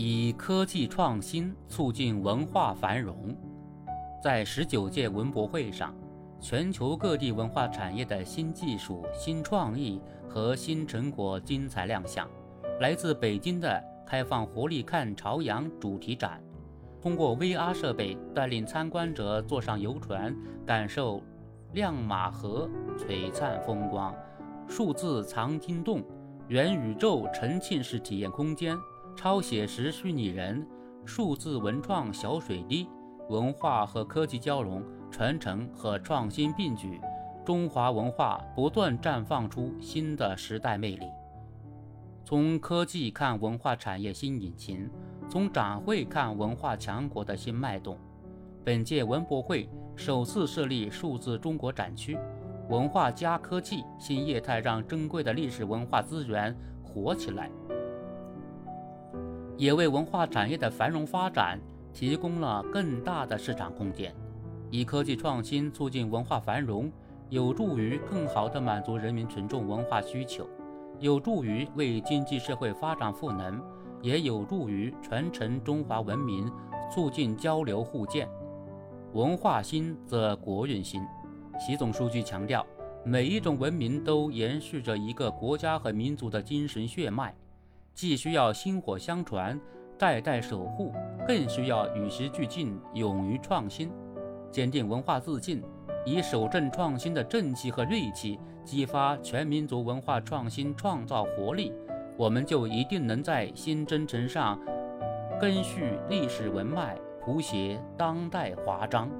[0.00, 3.36] 以科技创新促进文化繁荣。
[4.22, 5.92] 在十九届文博会上，
[6.38, 12.30] 全球各地文化产业的新技术、新创意和新成果精彩亮相。
[12.78, 16.40] 来自北京的“开放活力看朝阳”主题展，
[17.02, 20.32] 通过 VR 设备带领参观者坐上游船，
[20.64, 21.20] 感受
[21.72, 24.14] 亮马河璀璨风光；
[24.68, 26.04] 数字藏经洞、
[26.46, 28.78] 元宇宙沉浸式体验空间。
[29.18, 30.64] 超写实虚拟人、
[31.04, 32.88] 数字文创小水滴，
[33.28, 37.00] 文化和科技交融、传承和创新并举，
[37.44, 41.04] 中华文化不断绽放出新的时代魅力。
[42.24, 44.88] 从科技看文化产业新引擎，
[45.28, 47.98] 从展会看文化强国的新脉动。
[48.64, 52.16] 本届文博会首次设立数字中国展区，
[52.68, 57.50] 文化加科技新业态让珍贵的历史文化资源活起来。
[59.58, 61.58] 也为文化产业的繁荣发展
[61.92, 64.14] 提供了更大的市场空间。
[64.70, 66.90] 以科技创新促进文化繁荣，
[67.28, 70.48] 有助于更好地满足人民群众文化需求，
[71.00, 73.60] 有助于为经济社会发展赋能，
[74.00, 76.50] 也有助于传承中华文明，
[76.88, 78.28] 促进交流互鉴。
[79.14, 81.02] 文化兴则国运兴。
[81.58, 82.64] 习总书记强调，
[83.04, 87.34] 每一种文明都延续着一个国家和民族的精神血脉。
[87.98, 89.60] 既需要薪火相传、
[89.98, 90.94] 代代守护，
[91.26, 93.90] 更需要与时俱进、勇于创新，
[94.52, 95.60] 坚定文化自信，
[96.06, 101.72] 以守正创新的正气和锐气，激发全民族文化创新创造活力，
[102.16, 104.60] 我们就一定能在新征程上，
[105.40, 109.10] 根续历史文脉，谱写当代华章。